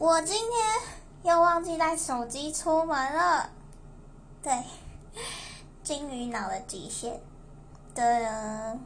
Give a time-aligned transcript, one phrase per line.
[0.00, 3.50] 我今天又忘记带手机出门了，
[4.40, 4.62] 对
[5.82, 7.20] 金鱼脑的极限
[7.96, 8.78] 对了。